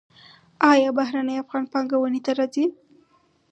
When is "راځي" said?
2.39-2.65